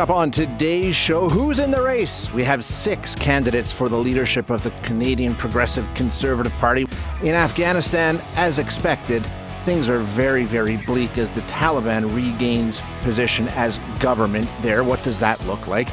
[0.00, 2.32] up on today's show, who's in the race?
[2.32, 6.86] We have six candidates for the leadership of the Canadian Progressive Conservative Party.
[7.22, 9.22] In Afghanistan, as expected,
[9.66, 14.82] things are very, very bleak as the Taliban regains position as government there.
[14.84, 15.88] What does that look like?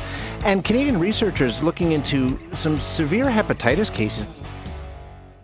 [0.45, 4.25] And Canadian researchers looking into some severe hepatitis cases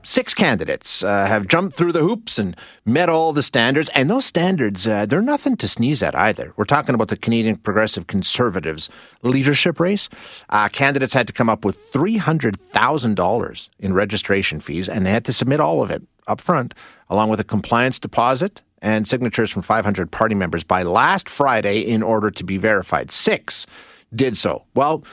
[0.03, 3.89] six candidates uh, have jumped through the hoops and met all the standards.
[3.93, 6.53] And those standards, uh, they're nothing to sneeze at either.
[6.55, 8.89] We're talking about the Canadian Progressive Conservatives
[9.21, 10.09] leadership race.
[10.49, 15.33] Uh, candidates had to come up with $300,000 in registration fees, and they had to
[15.33, 16.73] submit all of it up front,
[17.09, 22.03] along with a compliance deposit and signatures from 500 party members by last Friday in
[22.03, 23.11] order to be verified.
[23.11, 23.65] Six
[24.13, 24.63] did so.
[24.75, 25.03] Well,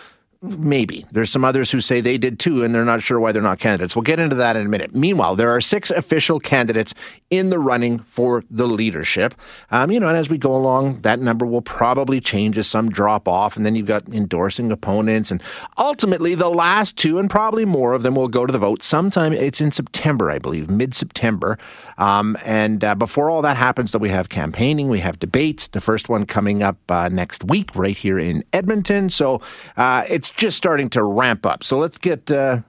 [0.43, 1.05] Maybe.
[1.13, 3.59] There's some others who say they did too, and they're not sure why they're not
[3.59, 3.95] candidates.
[3.95, 4.95] We'll get into that in a minute.
[4.95, 6.95] Meanwhile, there are six official candidates
[7.29, 9.35] in the running for the leadership.
[9.71, 12.89] Um, you know, and as we go along, that number will probably change as some
[12.89, 15.43] drop off, and then you've got endorsing opponents, and
[15.77, 18.83] ultimately the last two, and probably more of them, will go to the vote.
[18.83, 21.59] Sometime it's in September, I believe, mid September.
[21.99, 25.69] Um, and uh, before all that happens, though, we have campaigning, we have debates.
[25.69, 29.11] The first one coming up uh, next week, right here in Edmonton.
[29.11, 29.43] So
[29.77, 31.65] uh, it's just starting to ramp up.
[31.65, 32.31] So let's get.
[32.31, 32.61] Uh,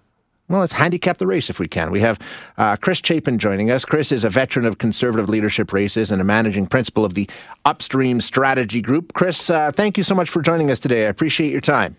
[0.49, 1.91] well, let's handicap the race if we can.
[1.91, 2.19] We have
[2.57, 3.85] uh, Chris Chapin joining us.
[3.85, 7.29] Chris is a veteran of conservative leadership races and a managing principal of the
[7.63, 9.13] Upstream Strategy Group.
[9.13, 11.05] Chris, uh, thank you so much for joining us today.
[11.05, 11.95] I appreciate your time.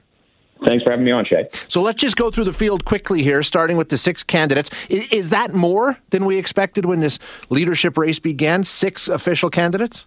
[0.67, 1.49] Thanks for having me on, Shay.
[1.69, 4.71] So let's just go through the field quickly here, starting with the six candidates.
[4.89, 7.19] Is that more than we expected when this
[7.49, 8.65] leadership race began?
[8.65, 10.07] Six official candidates?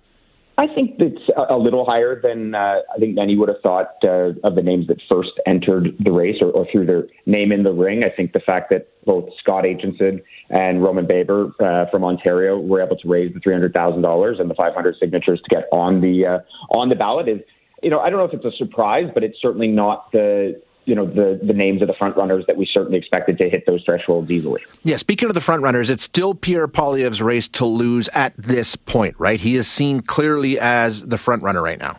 [0.57, 4.31] I think it's a little higher than uh, I think many would have thought uh,
[4.43, 7.73] of the names that first entered the race or, or, threw their name in the
[7.73, 8.05] ring.
[8.05, 12.81] I think the fact that both Scott Aitchison and Roman Baber uh, from Ontario were
[12.81, 15.65] able to raise the three hundred thousand dollars and the five hundred signatures to get
[15.73, 16.39] on the uh,
[16.77, 17.41] on the ballot is,
[17.83, 20.95] you know, I don't know if it's a surprise, but it's certainly not the you
[20.95, 23.83] know the the names of the front runners that we certainly expected to hit those
[23.83, 24.63] thresholds easily.
[24.83, 28.75] Yeah, speaking of the front runners, it's still Pierre Poilievre's race to lose at this
[28.75, 29.39] point, right?
[29.39, 31.97] He is seen clearly as the front runner right now.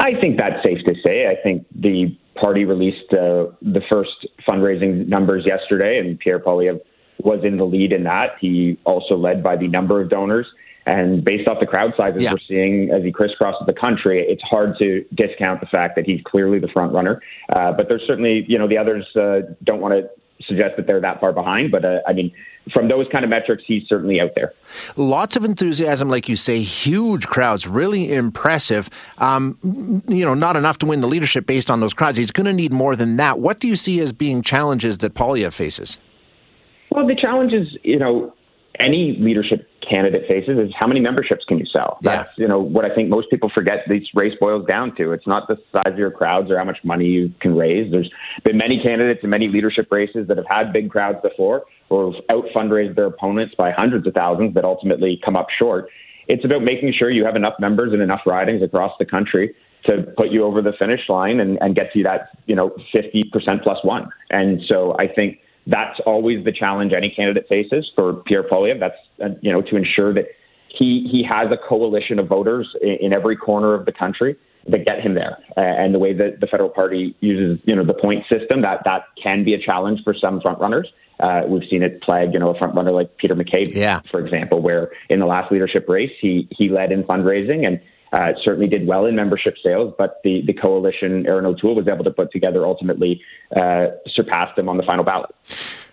[0.00, 1.26] I think that's safe to say.
[1.28, 6.80] I think the party released uh, the first fundraising numbers yesterday, and Pierre Poilievre
[7.18, 8.36] was in the lead in that.
[8.40, 10.46] He also led by the number of donors.
[10.86, 12.32] And based off the crowd sizes yeah.
[12.32, 16.20] we're seeing as he crisscrosses the country, it's hard to discount the fact that he's
[16.24, 17.20] clearly the front runner.
[17.52, 20.08] Uh, but there's certainly, you know, the others uh, don't want to
[20.46, 21.72] suggest that they're that far behind.
[21.72, 22.32] But uh, I mean,
[22.72, 24.52] from those kind of metrics, he's certainly out there.
[24.96, 28.88] Lots of enthusiasm, like you say, huge crowds, really impressive.
[29.18, 32.16] Um, you know, not enough to win the leadership based on those crowds.
[32.18, 33.38] He's going to need more than that.
[33.38, 35.98] What do you see as being challenges that Poilievre faces?
[36.90, 38.32] Well, the challenge is, you know,
[38.78, 41.98] any leadership candidate faces is how many memberships can you sell?
[42.02, 42.42] That's yeah.
[42.42, 45.12] you know what I think most people forget this race boils down to.
[45.12, 47.90] It's not the size of your crowds or how much money you can raise.
[47.90, 48.10] There's
[48.44, 52.22] been many candidates in many leadership races that have had big crowds before or have
[52.30, 55.88] out fundraised their opponents by hundreds of thousands that ultimately come up short.
[56.28, 59.54] It's about making sure you have enough members in enough ridings across the country
[59.86, 63.62] to put you over the finish line and, and get to that, you know, 50%
[63.62, 64.08] plus one.
[64.30, 68.80] And so I think that's always the challenge any candidate faces for Pierre Poilievre.
[68.80, 70.26] That's uh, you know to ensure that
[70.68, 74.36] he he has a coalition of voters in, in every corner of the country
[74.68, 75.38] that get him there.
[75.56, 78.82] Uh, and the way that the federal party uses you know the point system that
[78.84, 80.88] that can be a challenge for some front runners.
[81.18, 84.00] Uh, we've seen it plague, you know, a front runner like Peter MacKay, yeah.
[84.10, 87.80] for example, where in the last leadership race he he led in fundraising and
[88.16, 92.04] uh, certainly did well in membership sales, but the, the coalition Erin O'Toole was able
[92.04, 93.20] to put together ultimately
[93.54, 95.30] uh, surpassed him on the final ballot.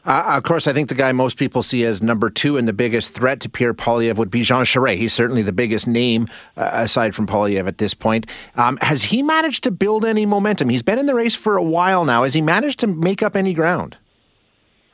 [0.05, 2.73] Uh, of course, I think the guy most people see as number two and the
[2.73, 4.97] biggest threat to Pierre Poilievre would be Jean Charest.
[4.97, 8.27] He's certainly the biggest name uh, aside from Poilievre at this point.
[8.55, 10.69] Um, has he managed to build any momentum?
[10.69, 12.23] He's been in the race for a while now.
[12.23, 13.97] Has he managed to make up any ground?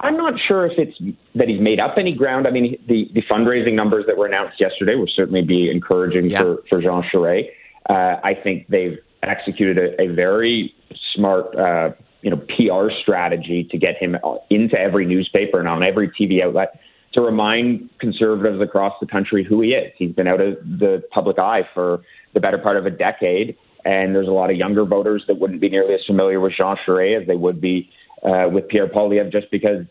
[0.01, 0.97] I'm not sure if it's
[1.35, 2.47] that he's made up any ground.
[2.47, 6.41] I mean, the, the fundraising numbers that were announced yesterday will certainly be encouraging yeah.
[6.41, 7.49] for, for Jean Charest.
[7.89, 10.73] Uh, I think they've executed a, a very
[11.15, 11.91] smart, uh,
[12.21, 14.15] you know, PR strategy to get him
[14.49, 16.79] into every newspaper and on every TV outlet
[17.13, 19.91] to remind conservatives across the country who he is.
[19.97, 22.01] He's been out of the public eye for
[22.33, 25.59] the better part of a decade, and there's a lot of younger voters that wouldn't
[25.59, 27.89] be nearly as familiar with Jean Charest as they would be
[28.23, 29.85] uh, with Pierre Poilievre just because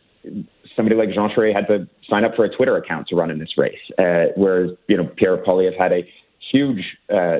[0.76, 3.38] somebody like Jean Charest had to sign up for a Twitter account to run in
[3.38, 6.08] this race, uh, whereas you know Pierre Poilievre had a
[6.50, 7.38] huge uh,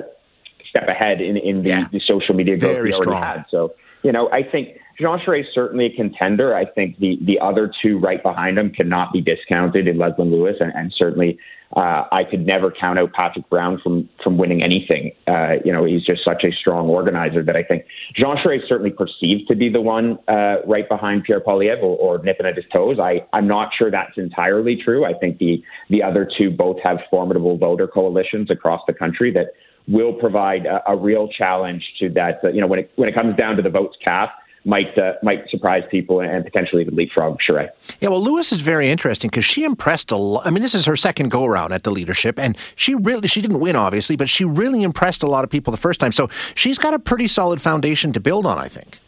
[0.69, 1.89] step ahead in in the, yeah.
[1.91, 3.23] the social media growth Very he already strong.
[3.23, 3.45] had.
[3.51, 6.57] So you know I think Jean Charest is certainly a contender.
[6.57, 10.57] I think the, the other two right behind him cannot be discounted in Leslyn Lewis,
[10.59, 11.39] and, and certainly
[11.77, 15.13] uh, I could never count out Patrick Brown from from winning anything.
[15.29, 17.85] Uh, you know, he's just such a strong organizer that I think
[18.17, 22.17] Jean Charest is certainly perceived to be the one uh, right behind Pierre Poilievre or,
[22.17, 22.99] or nipping at his toes.
[22.99, 25.05] I, I'm not sure that's entirely true.
[25.05, 29.53] I think the the other two both have formidable voter coalitions across the country that
[29.87, 32.41] will provide a, a real challenge to that.
[32.53, 34.33] You know, when it when it comes down to the votes cast
[34.65, 37.71] might uh, might surprise people and potentially even leapfrog Charest.
[38.01, 40.47] Yeah, well, Lewis is very interesting because she impressed a lot.
[40.47, 43.41] I mean, this is her second go around at the leadership, and she really she
[43.41, 46.13] didn't win obviously, but she really impressed a lot of people the first time.
[46.13, 48.99] So she's got a pretty solid foundation to build on, I think.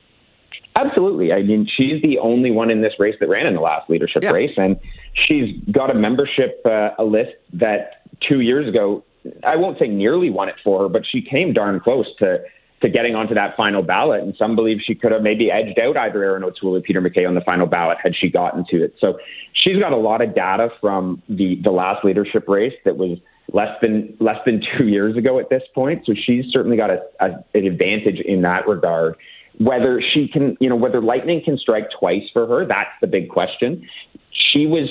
[0.76, 1.32] Absolutely.
[1.32, 4.23] I mean, she's the only one in this race that ran in the last leadership
[4.23, 4.31] yeah.
[4.31, 4.79] race, and
[5.26, 9.05] she's got a membership uh, a list that two years ago
[9.44, 12.38] I won't say nearly won it for her, but she came darn close to
[12.82, 14.23] to getting onto that final ballot.
[14.23, 17.27] And some believe she could have maybe edged out either Erin O'Toole or Peter MacKay
[17.27, 18.94] on the final ballot had she gotten to it.
[19.00, 19.19] So
[19.53, 23.19] she's got a lot of data from the, the last leadership race that was
[23.53, 26.06] less than less than two years ago at this point.
[26.06, 29.17] So she's certainly got a, a, an advantage in that regard.
[29.59, 33.29] Whether she can, you know, whether lightning can strike twice for her, that's the big
[33.29, 33.87] question.
[34.33, 34.88] She was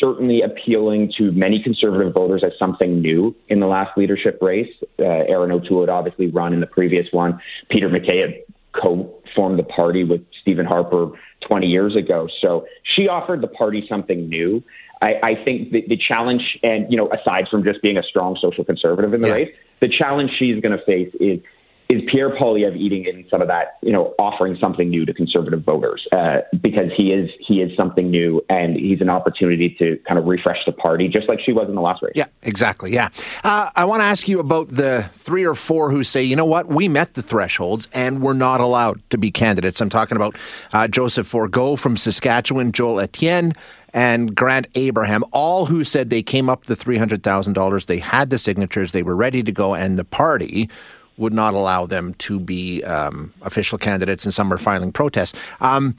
[0.00, 4.72] certainly appealing to many conservative voters as something new in the last leadership race.
[4.98, 7.40] Uh, Erin O'Toole had obviously run in the previous one.
[7.70, 8.34] Peter MacKay had
[8.72, 11.10] co-formed the party with Stephen Harper
[11.48, 12.28] 20 years ago.
[12.40, 12.66] So
[12.96, 14.62] she offered the party something new.
[15.02, 18.38] I, I think the, the, challenge, and you know, aside from just being a strong
[18.40, 19.34] social conservative in the yeah.
[19.34, 21.40] race, the challenge she's going to face is
[21.88, 25.62] is Pierre Poilievre eating in some of that, you know, offering something new to conservative
[25.62, 30.18] voters uh, because he is he is something new and he's an opportunity to kind
[30.18, 32.12] of refresh the party, just like she was in the last race.
[32.14, 32.92] Yeah, exactly.
[32.92, 33.10] Yeah,
[33.42, 36.46] uh, I want to ask you about the three or four who say, you know
[36.46, 39.80] what, we met the thresholds and we're not allowed to be candidates.
[39.80, 40.36] I'm talking about
[40.72, 43.52] uh, Joseph Bourgault from Saskatchewan, Joel Etienne
[43.92, 48.90] and Grant Abraham, all who said they came up the $300,000, they had the signatures,
[48.90, 50.68] they were ready to go, and the party
[51.16, 55.38] would not allow them to be um, official candidates, and some are filing protests.
[55.60, 55.96] Um,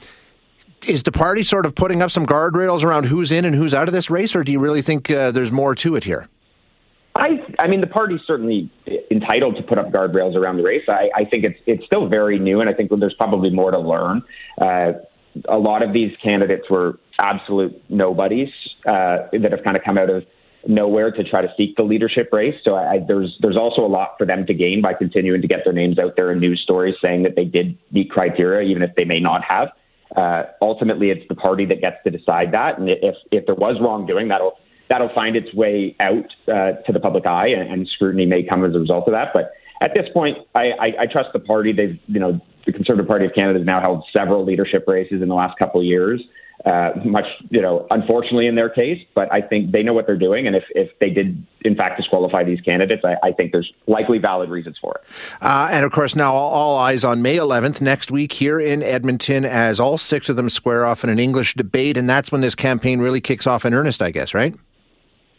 [0.87, 3.87] is the party sort of putting up some guardrails around who's in and who's out
[3.87, 6.27] of this race, or do you really think uh, there's more to it here?
[7.15, 8.69] I, I mean, the party's certainly
[9.09, 10.83] entitled to put up guardrails around the race.
[10.89, 13.79] I, I think it's it's still very new, and I think there's probably more to
[13.79, 14.21] learn.
[14.59, 14.93] Uh,
[15.47, 18.49] a lot of these candidates were absolute nobodies
[18.85, 20.25] uh, that have kind of come out of
[20.67, 22.55] nowhere to try to seek the leadership race.
[22.63, 25.59] So I, there's there's also a lot for them to gain by continuing to get
[25.63, 28.95] their names out there in news stories saying that they did meet criteria, even if
[28.95, 29.71] they may not have.
[30.15, 33.77] Uh, ultimately, it's the party that gets to decide that, and if if there was
[33.81, 34.57] wrongdoing, that'll
[34.89, 38.63] that'll find its way out uh, to the public eye, and, and, scrutiny may come
[38.63, 39.29] as a result of that.
[39.33, 39.51] But
[39.81, 41.73] at this point, I, I, I trust the party.
[41.73, 45.27] They've you know the Conservative Party of Canada has now held several leadership races in
[45.27, 46.21] the last couple of years
[46.65, 50.17] uh, much, you know, unfortunately in their case, but I think they know what they're
[50.17, 50.47] doing.
[50.47, 54.17] And if, if they did, in fact, disqualify these candidates, I, I think there's likely
[54.17, 55.03] valid reasons for it.
[55.41, 58.81] Uh, and of course, now all, all, eyes on May 11th next week here in
[58.81, 61.97] Edmonton as all six of them square off in an English debate.
[61.97, 64.55] And that's when this campaign really kicks off in earnest, I guess, right?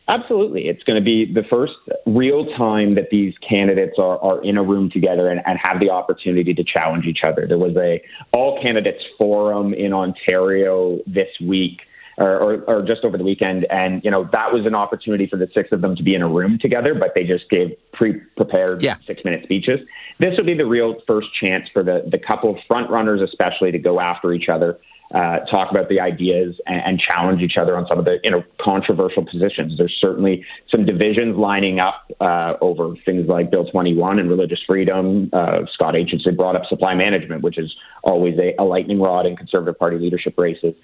[0.08, 0.68] Absolutely.
[0.68, 1.72] It's going to be the first
[2.06, 5.90] real time that these candidates are, are in a room together and, and have the
[5.90, 7.46] opportunity to challenge each other.
[7.48, 8.00] There was a
[8.32, 11.80] all candidates forum in Ontario this week
[12.18, 13.66] or, or, or, just over the weekend.
[13.68, 16.22] And, you know, that was an opportunity for the six of them to be in
[16.22, 18.96] a room together, but they just gave pre prepared yeah.
[19.06, 19.80] six minute speeches.
[20.18, 23.78] This will be the real first chance for the, the couple front runners, especially to
[23.78, 24.78] go after each other
[25.14, 28.30] uh, talk about the ideas and, and, challenge each other on some of the you
[28.30, 29.78] know controversial positions.
[29.78, 30.44] There's certainly
[30.74, 35.30] some divisions lining up uh, over things like Bill 21 and religious freedom.
[35.32, 37.72] Uh, Scott Aitchison brought up supply management, which is
[38.02, 40.74] always a, a lightning rod in Conservative Party leadership races.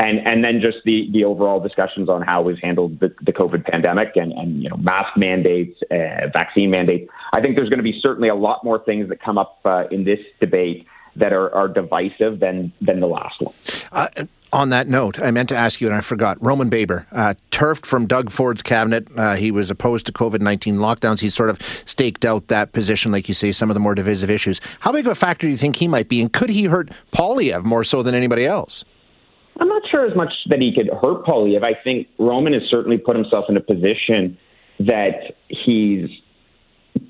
[0.00, 3.64] And, and then just the, the overall discussions on how we've handled the, the COVID
[3.64, 7.10] pandemic and, and you know mask mandates, uh, vaccine mandates.
[7.34, 9.84] I think there's going to be certainly a lot more things that come up uh,
[9.90, 10.86] in this debate
[11.18, 13.54] that are, are divisive than than the last one.
[13.92, 14.08] Uh,
[14.52, 16.42] on that note, I meant to ask you, and I forgot.
[16.42, 19.06] Roman Baber, uh, turfed from Doug Ford's cabinet.
[19.14, 21.20] Uh, he was opposed to COVID 19 lockdowns.
[21.20, 24.30] He sort of staked out that position, like you say, some of the more divisive
[24.30, 24.60] issues.
[24.80, 26.20] How big of a factor do you think he might be?
[26.20, 28.84] And could he hurt Poilievre more so than anybody else?
[29.60, 31.64] I'm not sure as much that he could hurt Poilievre.
[31.64, 34.38] I think Roman has certainly put himself in a position
[34.80, 36.08] that he's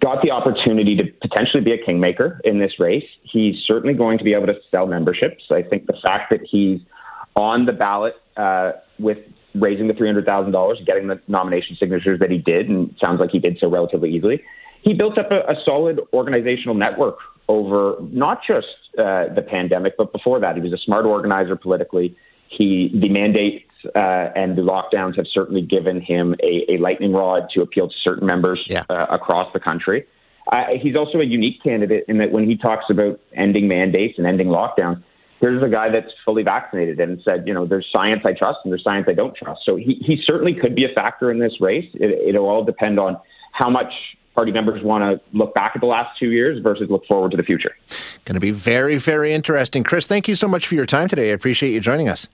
[0.01, 3.05] got the opportunity to potentially be a kingmaker in this race.
[3.23, 5.45] He's certainly going to be able to sell memberships.
[5.51, 6.81] I think the fact that he's
[7.37, 9.19] on the ballot uh, with
[9.55, 13.59] raising the $300,000, getting the nomination signatures that he did, and sounds like he did
[13.61, 14.43] so relatively easily,
[14.83, 17.19] he built up a, a solid organizational network
[17.49, 18.67] over not just
[18.99, 22.17] uh, the pandemic, but before that, he was a smart organizer politically.
[22.49, 27.49] He the mandates uh, and the lockdowns have certainly given him a, a lightning rod
[27.55, 28.85] to appeal to certain members yeah.
[28.89, 30.07] uh, across the country.
[30.53, 34.27] Uh, he's also a unique candidate in that when he talks about ending mandates and
[34.27, 35.03] ending lockdowns,
[35.41, 38.73] here's a guy that's fully vaccinated and said, you know, there's science I trust and
[38.73, 39.61] there's science I don't trust.
[39.65, 41.89] So he, he certainly could be a factor in this race.
[41.95, 43.19] It, it'll all depend on
[43.53, 43.93] how much
[44.35, 47.37] party members want to look back at the last two years versus look forward to
[47.37, 47.77] the future.
[48.25, 49.83] Going to be very, very interesting.
[49.83, 51.31] Chris, thank you so much for your time today.
[51.31, 52.29] I appreciate you joining us.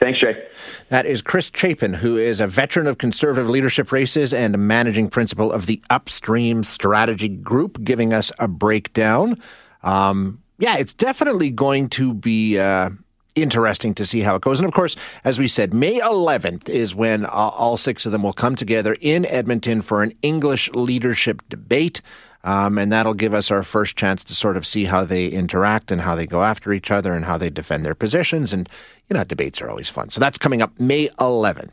[0.00, 0.46] Thanks, Jay.
[0.90, 5.52] That is Chris Chapin, who is a veteran of conservative leadership races and managing principal
[5.52, 9.40] of the Upstream Strategy Group, giving us a breakdown.
[9.82, 12.90] Um, yeah, it's definitely going to be uh,
[13.34, 14.60] interesting to see how it goes.
[14.60, 18.22] And of course, as we said, May 11th is when uh, all six of them
[18.22, 22.02] will come together in Edmonton for an English leadership debate.
[22.44, 25.90] Um, and that'll give us our first chance to sort of see how they interact
[25.90, 28.52] and how they go after each other and how they defend their positions.
[28.52, 28.68] And,
[29.08, 30.10] you know, debates are always fun.
[30.10, 31.72] So that's coming up May 11th.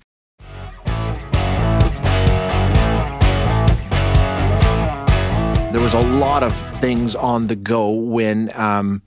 [5.71, 9.01] There was a lot of things on the go when um,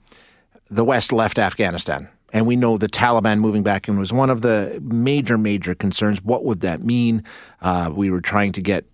[0.69, 2.07] the West left Afghanistan.
[2.31, 6.23] And we know the Taliban moving back in was one of the major, major concerns.
[6.23, 7.23] What would that mean?
[7.61, 8.85] Uh, we were trying to get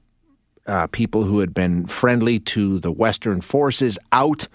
[0.67, 4.47] uh, people who had been friendly to the Western forces out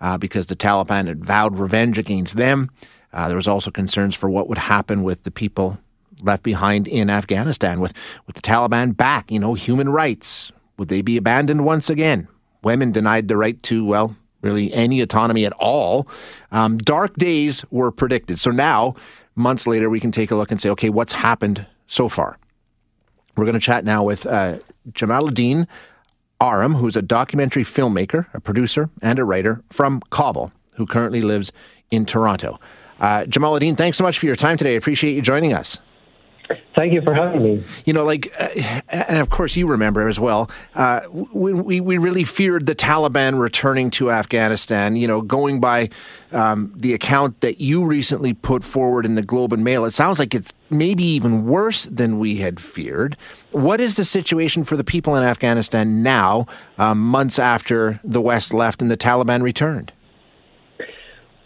[0.00, 2.70] uh, because the Taliban had vowed revenge against them.
[3.12, 5.78] Uh, there was also concerns for what would happen with the people
[6.22, 7.92] left behind in Afghanistan with,
[8.26, 9.30] with the Taliban back.
[9.30, 12.28] You know, human rights would they be abandoned once again?
[12.62, 16.08] Women denied the right to well, really any autonomy at all.
[16.52, 18.38] Um, dark days were predicted.
[18.38, 18.94] So now,
[19.34, 22.38] months later, we can take a look and say, okay, what's happened so far?
[23.36, 24.58] We're going to chat now with uh,
[24.92, 25.66] Jamaluddin
[26.40, 31.52] Aram, who's a documentary filmmaker, a producer, and a writer from Kabul, who currently lives
[31.90, 32.60] in Toronto.
[33.00, 34.74] Uh, Jamaluddin, thanks so much for your time today.
[34.74, 35.78] I appreciate you joining us.
[36.76, 37.64] Thank you for having me.
[37.84, 38.48] You know, like, uh,
[38.88, 43.38] and of course you remember as well, uh, we, we, we really feared the Taliban
[43.40, 44.96] returning to Afghanistan.
[44.96, 45.90] You know, going by
[46.32, 50.18] um, the account that you recently put forward in the Globe and Mail, it sounds
[50.18, 53.16] like it's maybe even worse than we had feared.
[53.52, 56.46] What is the situation for the people in Afghanistan now,
[56.78, 59.92] um, months after the West left and the Taliban returned?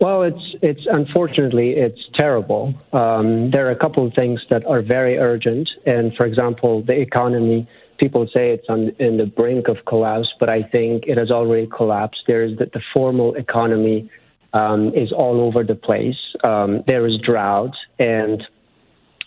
[0.00, 2.74] Well, it's it's unfortunately it's terrible.
[2.92, 7.00] Um, there are a couple of things that are very urgent, and for example, the
[7.00, 7.68] economy.
[7.98, 11.68] People say it's on in the brink of collapse, but I think it has already
[11.68, 12.22] collapsed.
[12.26, 14.10] There is that the formal economy
[14.52, 16.18] um, is all over the place.
[16.42, 18.42] Um, there is drought, and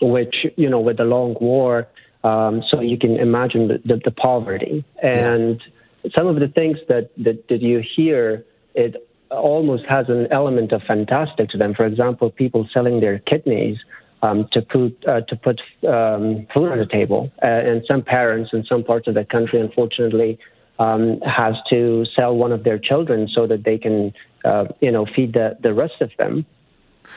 [0.00, 1.88] which you know with the long war,
[2.24, 5.60] um, so you can imagine the, the, the poverty and
[6.02, 6.10] yeah.
[6.16, 8.44] some of the things that, that that you hear.
[8.74, 11.74] It almost has an element of fantastic to them.
[11.74, 13.78] For example, people selling their kidneys
[14.22, 18.50] um, to put uh, to put um, food on the table, uh, and some parents
[18.52, 20.38] in some parts of the country, unfortunately,
[20.78, 24.12] um, has to sell one of their children so that they can,
[24.44, 26.46] uh, you know, feed the the rest of them.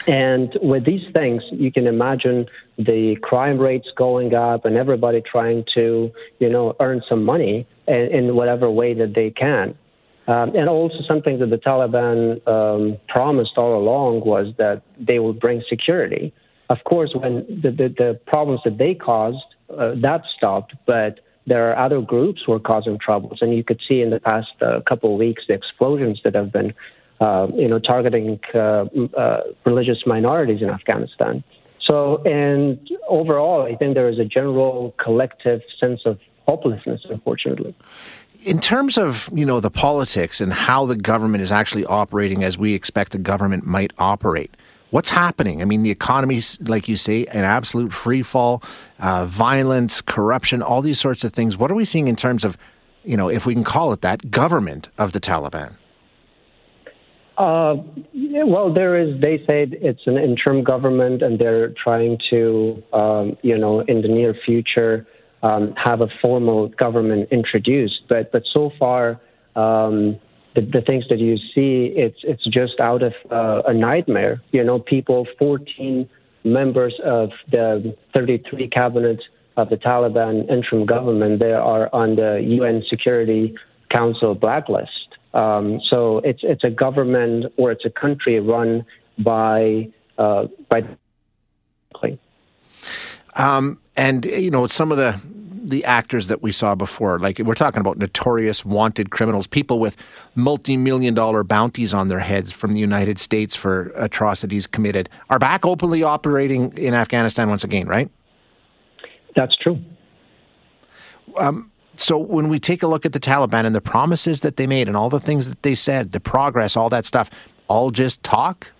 [0.07, 5.65] And with these things, you can imagine the crime rates going up and everybody trying
[5.75, 9.77] to, you know, earn some money in, whatever way that they can.
[10.27, 15.39] Um, and also something that the Taliban um, promised all along was that they would
[15.39, 16.33] bring security.
[16.69, 19.43] Of course, when the, the, the problems that they caused,
[19.75, 23.39] uh, that stopped, but there are other groups who are causing troubles.
[23.41, 26.51] And you could see in the past uh, couple of weeks the explosions that have
[26.51, 26.73] been,
[27.19, 28.85] uh, you know, targeting uh,
[29.17, 31.43] uh, religious minorities in Afghanistan.
[31.85, 37.75] So, and overall, I think there is a general collective sense of hopelessness, unfortunately.
[38.43, 42.57] In terms of you know the politics and how the government is actually operating as
[42.57, 44.55] we expect the government might operate
[44.91, 45.61] what's happening?
[45.61, 48.63] I mean the economy's like you say an absolute free fall
[48.99, 51.57] uh, violence corruption all these sorts of things.
[51.57, 52.57] What are we seeing in terms of
[53.03, 55.75] you know if we can call it that government of the taliban
[57.39, 57.77] uh,
[58.13, 59.19] well, there is.
[59.21, 64.09] They say it's an interim government, and they're trying to, um, you know, in the
[64.09, 65.07] near future,
[65.41, 68.01] um, have a formal government introduced.
[68.09, 69.21] But but so far,
[69.55, 70.19] um,
[70.53, 74.41] the, the, things that you see, it's it's just out of uh, a nightmare.
[74.51, 76.09] You know, people, 14
[76.43, 79.21] members of the 33 cabinet
[79.55, 83.55] of the Taliban interim government, they are on the UN Security
[83.93, 85.08] Council blacklist.
[85.33, 88.85] Um, so it's it's a government or it's a country run
[89.17, 90.83] by uh, by.
[93.35, 95.19] Um, and you know some of the
[95.69, 97.19] the actors that we saw before.
[97.19, 99.95] Like we're talking about notorious wanted criminals, people with
[100.35, 105.65] multi-million dollar bounties on their heads from the United States for atrocities committed, are back
[105.65, 108.09] openly operating in Afghanistan once again, right?
[109.35, 109.79] That's true.
[111.37, 114.67] Um, so when we take a look at the Taliban and the promises that they
[114.67, 117.29] made and all the things that they said, the progress, all that stuff,
[117.67, 118.71] all just talk?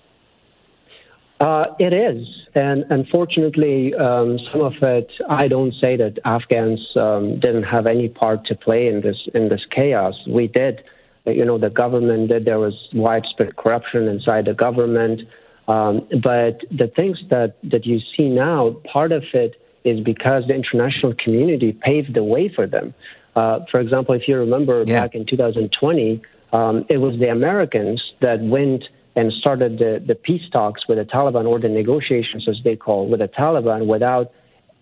[1.42, 5.10] Uh, it is, and unfortunately, um, some of it.
[5.30, 9.48] I don't say that Afghans um, didn't have any part to play in this in
[9.48, 10.16] this chaos.
[10.28, 10.84] We did.
[11.26, 12.44] You know, the government did.
[12.44, 15.22] There was widespread corruption inside the government.
[15.70, 19.56] Um, but the things that that you see now, part of it
[19.90, 22.94] is because the international community paved the way for them.
[23.36, 25.02] Uh, for example, if you remember yeah.
[25.02, 28.84] back in 2020, um, it was the Americans that went
[29.16, 33.08] and started the, the peace talks with the Taliban or the negotiations, as they call,
[33.08, 34.32] with the Taliban without,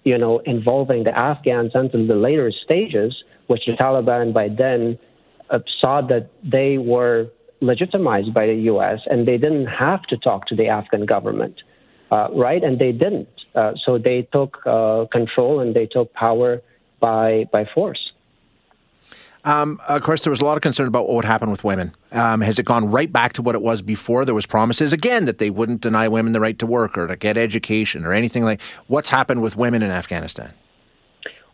[0.03, 3.15] you know, involving the Afghans until the later stages,
[3.47, 4.97] which the Taliban by then
[5.49, 7.27] uh, saw that they were
[7.61, 8.99] legitimized by the U.S.
[9.07, 11.55] and they didn't have to talk to the Afghan government,
[12.11, 12.63] uh, right?
[12.63, 13.29] And they didn't.
[13.57, 16.61] Uh, so they took uh, control and they took power
[16.99, 18.11] by by force.
[19.43, 21.95] Um, of course, there was a lot of concern about what would happen with women.
[22.11, 24.25] Um, has it gone right back to what it was before?
[24.25, 27.15] There was promises again that they wouldn't deny women the right to work or to
[27.15, 28.61] get education or anything like.
[28.87, 30.53] What's happened with women in Afghanistan?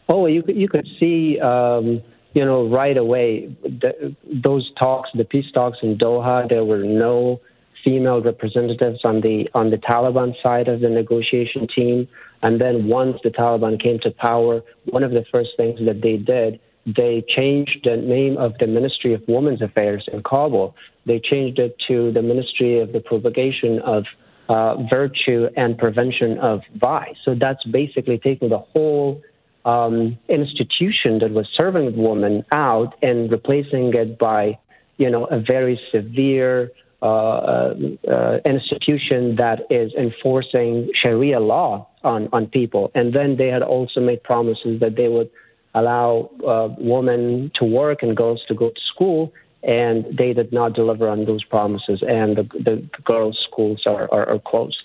[0.10, 2.02] Oh, you could you could see, um,
[2.34, 6.50] you know, right away the, those talks, the peace talks in Doha.
[6.50, 7.40] There were no
[7.84, 12.08] female representatives on the on the Taliban side of the negotiation team.
[12.42, 16.18] And then once the Taliban came to power, one of the first things that they
[16.18, 20.76] did they changed the name of the Ministry of Women's Affairs in Kabul.
[21.06, 24.04] They changed it to the Ministry of the Propagation of
[24.50, 27.16] uh, Virtue and Prevention of Vice.
[27.24, 29.22] So that's basically taking the whole
[29.64, 34.60] um, institution that was serving women out and replacing it by,
[34.98, 36.72] you know, a very severe
[37.04, 37.74] Uh, uh,
[38.10, 42.92] uh, institution that is enforcing Sharia law on, on people.
[42.96, 45.30] And then they had also made promises that they would
[45.76, 50.76] allow uh, women to work and girls to go to school, and they did not
[50.76, 54.84] deliver on those promises, and the, the girls' schools are, are, are closed.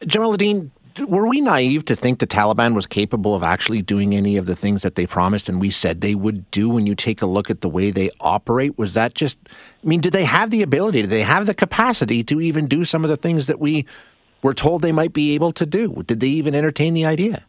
[0.00, 0.70] Jamaluddin,
[1.06, 4.56] were we naive to think the Taliban was capable of actually doing any of the
[4.56, 7.50] things that they promised and we said they would do when you take a look
[7.50, 8.78] at the way they operate?
[8.78, 12.22] Was that just, I mean, did they have the ability, did they have the capacity
[12.24, 13.86] to even do some of the things that we
[14.42, 16.02] were told they might be able to do?
[16.06, 17.44] Did they even entertain the idea?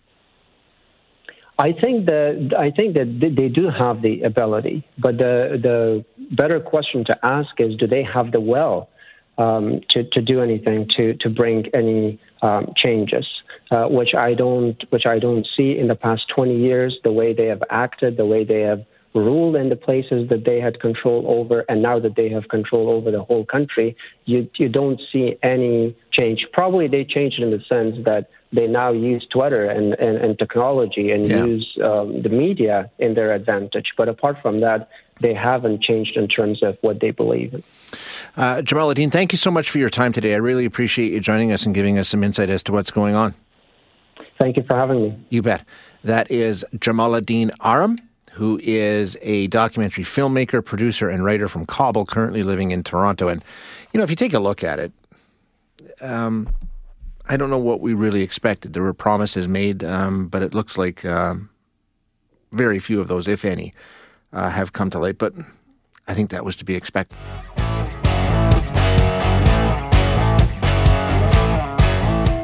[1.59, 6.59] I think that I think that they do have the ability, but the the better
[6.59, 8.89] question to ask is, do they have the will
[9.37, 13.27] um, to to do anything to to bring any um, changes?
[13.71, 16.97] Uh, which I don't which I don't see in the past 20 years.
[17.03, 20.59] The way they have acted, the way they have ruled in the places that they
[20.59, 24.67] had control over, and now that they have control over the whole country, you you
[24.67, 26.45] don't see any change.
[26.51, 31.11] Probably they changed in the sense that they now use Twitter and, and, and technology
[31.11, 31.45] and yeah.
[31.45, 33.93] use um, the media in their advantage.
[33.97, 34.89] But apart from that,
[35.21, 37.63] they haven't changed in terms of what they believe in.
[38.37, 40.33] Uh, Jamaluddin, thank you so much for your time today.
[40.33, 43.15] I really appreciate you joining us and giving us some insight as to what's going
[43.15, 43.33] on.
[44.39, 45.25] Thank you for having me.
[45.29, 45.65] You bet.
[46.03, 47.97] That is Jamaluddin Aram
[48.31, 53.27] who is a documentary filmmaker, producer, and writer from Kabul, currently living in Toronto.
[53.27, 53.43] And,
[53.91, 54.91] you know, if you take a look at it,
[56.01, 56.49] um,
[57.27, 58.73] I don't know what we really expected.
[58.73, 61.49] There were promises made, um, but it looks like um,
[62.51, 63.73] very few of those, if any,
[64.33, 65.17] uh, have come to light.
[65.17, 65.33] But
[66.07, 67.17] I think that was to be expected.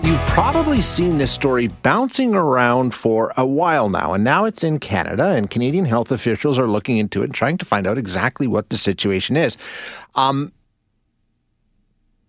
[0.04, 4.80] You've probably seen this story bouncing around for a while now, and now it's in
[4.80, 8.48] Canada, and Canadian health officials are looking into it and trying to find out exactly
[8.48, 9.58] what the situation is.
[10.16, 10.54] Um,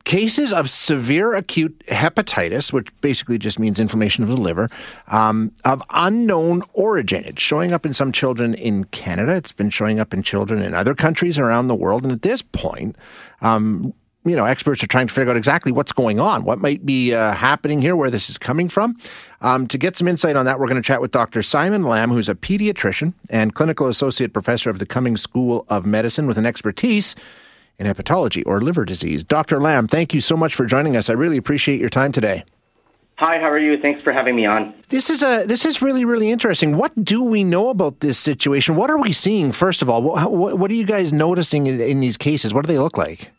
[0.08, 4.70] cases of severe acute hepatitis, which basically just means inflammation of the liver,
[5.08, 7.22] um, of unknown origin.
[7.26, 9.34] It's showing up in some children in Canada.
[9.34, 12.04] It's been showing up in children in other countries around the world.
[12.04, 12.96] And at this point,
[13.42, 13.92] um,
[14.24, 17.12] you know, experts are trying to figure out exactly what's going on, what might be
[17.12, 18.96] uh, happening here, where this is coming from.
[19.42, 21.42] Um, to get some insight on that, we're going to chat with Dr.
[21.42, 26.26] Simon Lamb, who's a pediatrician and clinical associate professor of the Cummings School of Medicine
[26.26, 27.14] with an expertise
[27.78, 29.24] in hepatology or liver disease.
[29.24, 29.60] Dr.
[29.60, 31.08] Lamb, thank you so much for joining us.
[31.08, 32.44] I really appreciate your time today.
[33.16, 33.80] Hi, how are you?
[33.80, 34.74] Thanks for having me on.
[34.90, 36.76] This is a this is really really interesting.
[36.76, 38.76] What do we know about this situation?
[38.76, 39.50] What are we seeing?
[39.50, 42.54] First of all, what, what, what are you guys noticing in, in these cases?
[42.54, 43.32] What do they look like?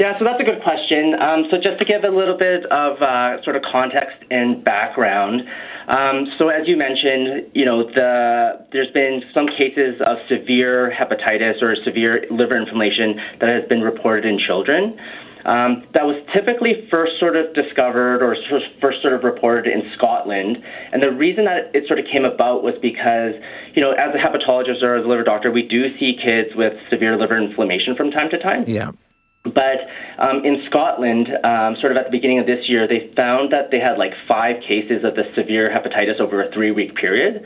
[0.00, 1.12] Yeah, so that's a good question.
[1.12, 5.44] Um, so just to give a little bit of uh, sort of context and background.
[5.92, 11.60] Um, so as you mentioned, you know, the, there's been some cases of severe hepatitis
[11.60, 14.96] or severe liver inflammation that has been reported in children.
[15.44, 18.36] Um, that was typically first sort of discovered or
[18.80, 20.64] first sort of reported in Scotland.
[20.92, 23.36] And the reason that it sort of came about was because,
[23.76, 26.72] you know, as a hepatologist or as a liver doctor, we do see kids with
[26.88, 28.64] severe liver inflammation from time to time.
[28.66, 28.96] Yeah.
[29.42, 29.88] But
[30.20, 33.70] um, in Scotland, um, sort of at the beginning of this year, they found that
[33.70, 37.42] they had like five cases of the severe hepatitis over a three week period.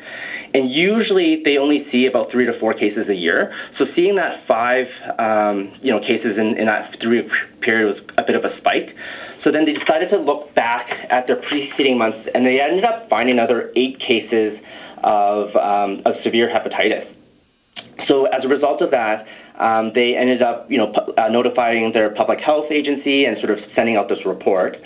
[0.55, 3.55] And usually they only see about three to four cases a year.
[3.79, 4.87] So seeing that five
[5.19, 7.31] um, you know, cases in, in that three week
[7.63, 8.91] period was a bit of a spike.
[9.45, 13.11] So then they decided to look back at their preceding months, and they ended up
[13.11, 14.59] finding another eight cases
[15.05, 17.07] of, um, of severe hepatitis.
[18.09, 19.27] So as a result of that,
[19.59, 23.51] um, they ended up, you know, pu- uh, notifying their public health agency and sort
[23.51, 24.77] of sending out this report.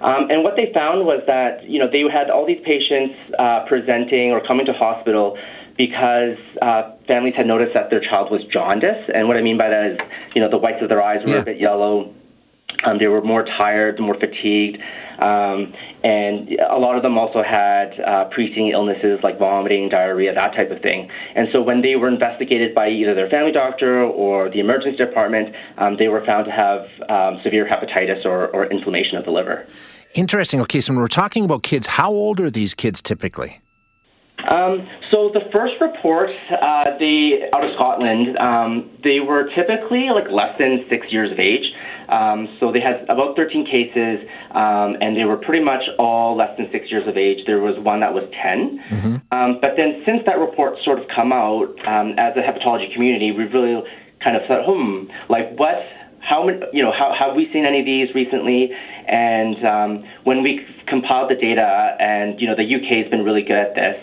[0.00, 3.64] Um, and what they found was that, you know, they had all these patients uh,
[3.66, 5.38] presenting or coming to hospital
[5.78, 9.08] because uh, families had noticed that their child was jaundice.
[9.14, 9.98] And what I mean by that is,
[10.34, 11.40] you know, the whites of their eyes were Yeah.
[11.40, 12.12] a bit yellow.
[12.84, 14.78] Um, they were more tired, more fatigued.
[15.22, 15.72] Um,
[16.04, 20.70] and a lot of them also had uh, preceding illnesses like vomiting, diarrhea, that type
[20.70, 21.08] of thing.
[21.34, 25.54] And so when they were investigated by either their family doctor or the emergency department,
[25.78, 29.66] um, they were found to have um, severe hepatitis or, or inflammation of the liver.
[30.14, 30.60] Interesting.
[30.60, 33.60] Okay, so when we're talking about kids, how old are these kids typically?
[34.46, 40.30] Um, so the first report, uh, they out of Scotland, um, they were typically like
[40.30, 41.66] less than six years of age.
[42.08, 44.22] Um, so they had about 13 cases,
[44.54, 47.42] um, and they were pretty much all less than six years of age.
[47.46, 48.78] There was one that was 10.
[49.32, 53.32] Um, but then since that report sort of come out, um, as a hepatology community,
[53.32, 53.82] we've really
[54.22, 55.82] kind of thought, hmm, like what
[56.26, 58.70] how many, you know, how have we seen any of these recently?
[59.06, 59.90] And um,
[60.24, 63.74] when we compiled the data, and you know, the UK has been really good at
[63.74, 63.94] this.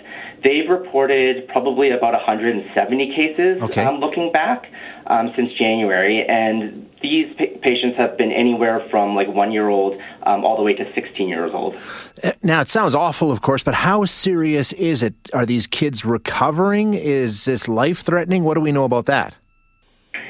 [0.43, 3.83] They've reported probably about 170 cases Okay.
[3.83, 4.65] um, looking back
[5.07, 9.99] um, since January, and these pa- patients have been anywhere from like one year old
[10.25, 11.75] um, all the way to 16 years old.
[12.23, 15.13] Uh, Now, it sounds awful, of course, but how serious is it?
[15.33, 16.93] Are these kids recovering?
[16.93, 18.43] Is this life threatening?
[18.43, 19.35] What do we know about that?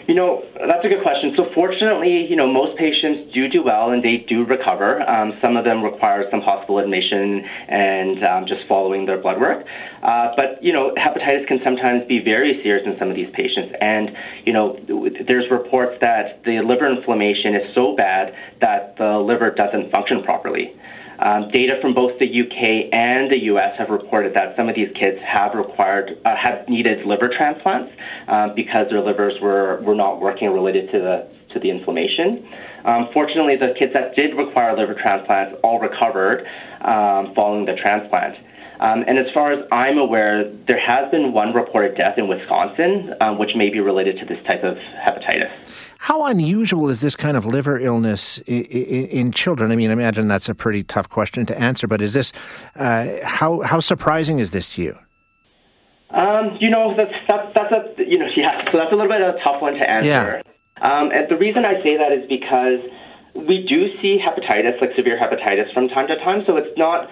[0.06, 1.32] You know, that's a good question.
[1.38, 5.02] So, fortunately, you know, most patients do do well and they do recover.
[5.08, 9.66] Um, some of them require some hospital admission and um, just following their blood work.
[10.04, 13.74] Uh, but, you know, hepatitis can sometimes be very serious in some of these patients.
[13.80, 14.12] And,
[14.46, 14.78] you know,
[15.26, 20.76] there's reports that the liver inflammation is so bad that the liver doesn't function properly.
[21.24, 24.92] Um, data from both the UK and the US have reported that some of these
[25.02, 27.94] kids have required, uh, have needed liver transplants
[28.28, 32.44] um, because their livers were, were not working related to the to the inflammation.
[32.84, 36.46] Um, fortunately, the kids that did require liver transplants all recovered
[36.82, 38.36] um, following the transplant.
[38.84, 43.14] Um, and as far as I'm aware, there has been one reported death in Wisconsin,
[43.22, 45.50] um, which may be related to this type of hepatitis.
[46.00, 49.72] How unusual is this kind of liver illness in, in children?
[49.72, 52.34] I mean, I imagine that's a pretty tough question to answer, but is this,
[52.76, 54.98] uh, how, how surprising is this to you?
[56.10, 59.22] Um, you know, that's, that's, that's a, you know, yeah, so that's a little bit
[59.22, 60.44] of a tough one to answer.
[60.44, 60.44] Yeah.
[60.82, 62.84] Um, and the reason I say that is because
[63.48, 67.08] we do see hepatitis, like severe hepatitis, from time to time, so it's not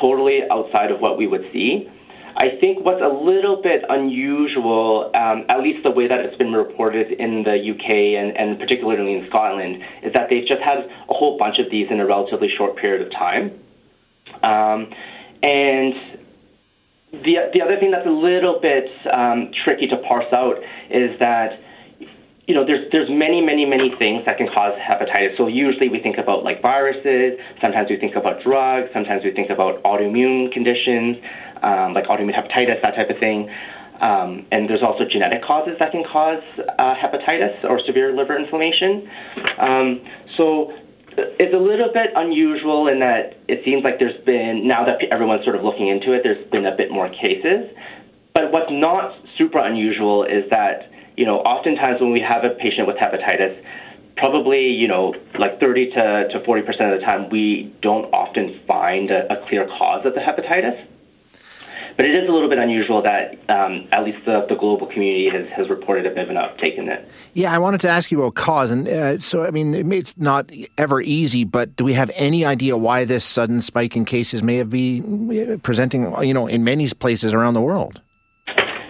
[0.00, 1.88] totally outside of what we would see.
[2.36, 6.52] I think what's a little bit unusual, um, at least the way that it's been
[6.52, 11.14] reported in the UK and, and particularly in Scotland, is that they've just had a
[11.14, 13.52] whole bunch of these in a relatively short period of time.
[14.42, 14.90] Um,
[15.44, 15.94] and
[17.12, 20.56] the, the other thing that's a little bit um, tricky to parse out
[20.90, 21.60] is that
[22.46, 25.36] you know, there's there's many, many, many things that can cause hepatitis.
[25.36, 27.40] So usually we think about like viruses.
[27.60, 28.88] Sometimes we think about drugs.
[28.92, 31.16] Sometimes we think about autoimmune conditions,
[31.62, 33.48] um, like autoimmune hepatitis, that type of thing.
[34.00, 36.42] Um, and there's also genetic causes that can cause
[36.78, 39.08] uh, hepatitis or severe liver inflammation.
[39.56, 40.04] Um,
[40.36, 40.72] so
[41.16, 45.44] it's a little bit unusual in that it seems like there's been now that everyone's
[45.44, 47.70] sort of looking into it, there's been a bit more cases.
[48.34, 52.86] But what's not super unusual is that you know, oftentimes when we have a patient
[52.86, 53.62] with hepatitis,
[54.16, 59.10] probably, you know, like 30 to, to 40% of the time, we don't often find
[59.10, 60.86] a, a clear cause of the hepatitis.
[61.96, 65.30] But it is a little bit unusual that um, at least the, the global community
[65.30, 67.08] has, has reported a bit of an uptake in it.
[67.34, 68.72] Yeah, I wanted to ask you about cause.
[68.72, 72.76] And uh, so, I mean, it's not ever easy, but do we have any idea
[72.76, 77.32] why this sudden spike in cases may have been presenting, you know, in many places
[77.32, 78.00] around the world?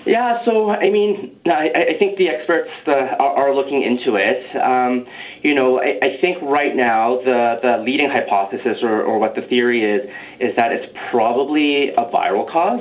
[0.07, 4.45] Yeah, so I mean, I, I think the experts uh, are, are, looking into it.
[4.57, 5.07] Um,
[5.43, 9.43] you know, I, I, think right now the, the leading hypothesis or, or what the
[9.49, 10.03] theory is
[10.41, 12.81] is that it's probably a viral cause.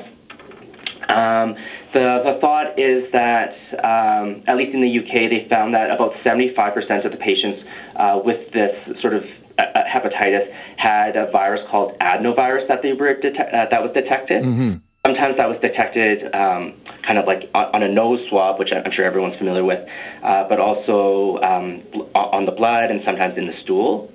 [1.09, 1.55] Um,
[1.93, 3.53] the, the thought is that,
[3.85, 7.61] um, at least in the UK, they found that about 75% of the patients
[7.95, 9.23] uh, with this sort of
[9.57, 13.91] uh, uh, hepatitis had a virus called adenovirus that they were dete- uh, that was
[13.93, 14.43] detected.
[14.43, 14.81] Mm-hmm.
[15.05, 19.05] Sometimes that was detected um, kind of like on a nose swab, which I'm sure
[19.05, 19.79] everyone's familiar with,
[20.23, 21.83] uh, but also um,
[22.15, 24.09] on the blood and sometimes in the stool.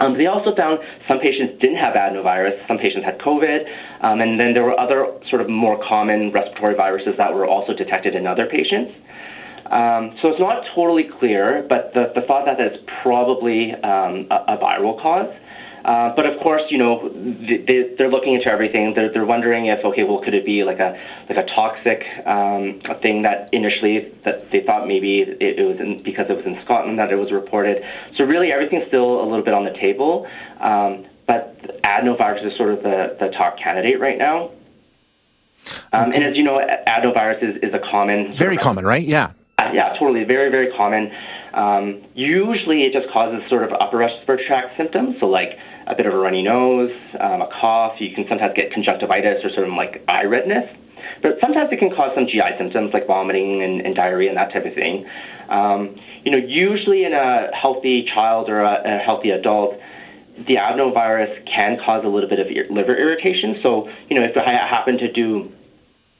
[0.00, 0.78] Um, they also found
[1.10, 3.66] some patients didn't have adenovirus, some patients had COVID,
[4.00, 7.74] um, and then there were other sort of more common respiratory viruses that were also
[7.74, 8.92] detected in other patients.
[9.70, 14.54] Um, so it's not totally clear, but the, the thought that it's probably um, a,
[14.54, 15.30] a viral cause.
[15.84, 18.92] Uh, but of course, you know, they, they're looking into everything.
[18.94, 22.82] They're, they're wondering if, okay, well, could it be like a like a toxic um,
[22.84, 26.44] a thing that initially that they thought maybe it, it was in, because it was
[26.46, 27.82] in Scotland that it was reported.
[28.16, 30.26] So really, everything's still a little bit on the table.
[30.60, 34.50] Um, but adenovirus is sort of the, the top candidate right now.
[35.92, 38.36] Um, and as you know, adenovirus is, is a common.
[38.36, 39.06] Very common, right?
[39.06, 39.32] Yeah.
[39.58, 40.24] Uh, yeah, totally.
[40.24, 41.12] Very, very common.
[41.54, 46.06] Um, usually, it just causes sort of upper respiratory tract symptoms, so like a bit
[46.06, 48.00] of a runny nose, um, a cough.
[48.00, 50.68] You can sometimes get conjunctivitis or sort of like eye redness.
[51.22, 54.52] But sometimes it can cause some GI symptoms like vomiting and, and diarrhea and that
[54.52, 55.04] type of thing.
[55.48, 59.74] Um, you know, usually in a healthy child or a, a healthy adult,
[60.46, 63.56] the adenovirus can cause a little bit of liver irritation.
[63.62, 65.52] So, you know, if I happen to do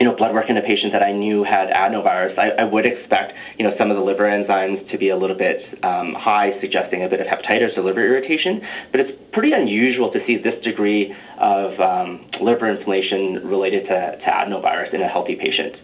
[0.01, 2.87] you know, blood work in a patient that I knew had adenovirus, I, I would
[2.87, 6.59] expect, you know, some of the liver enzymes to be a little bit um, high,
[6.63, 8.63] suggesting a bit of hepatitis or liver irritation.
[8.91, 14.25] But it's pretty unusual to see this degree of um, liver inflammation related to, to
[14.25, 15.77] adenovirus in a healthy patient.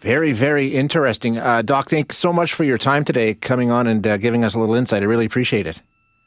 [0.00, 1.38] Very, very interesting.
[1.38, 4.56] Uh, Doc, thanks so much for your time today, coming on and uh, giving us
[4.56, 5.04] a little insight.
[5.04, 5.80] I really appreciate it.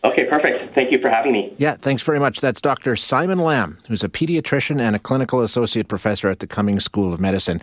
[0.06, 0.76] Okay, perfect.
[0.76, 1.54] Thank you for having me.
[1.58, 2.40] Yeah, thanks very much.
[2.40, 2.96] That's Dr.
[2.96, 7.20] Simon Lamb, who's a pediatrician and a clinical associate professor at the Cummings School of
[7.20, 7.60] Medicine.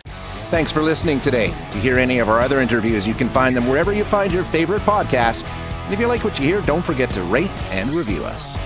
[0.49, 1.47] Thanks for listening today.
[1.47, 4.43] To hear any of our other interviews, you can find them wherever you find your
[4.45, 5.47] favorite podcasts.
[5.85, 8.57] And if you like what you hear, don't forget to rate and review us.